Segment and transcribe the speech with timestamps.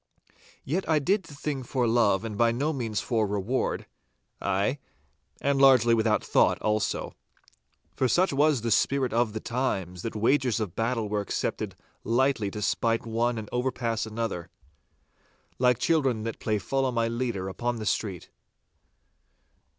[0.63, 3.85] Yet I did the thing for love and by no means for reward.
[4.41, 4.79] Ay,
[5.39, 7.13] and largely without thought also.
[7.95, 12.49] For such was the spirit of the times, that wagers of battle were accepted lightly
[12.49, 14.49] to spite one and overpass another,
[15.59, 18.31] like children that play Follow my leader upon the street.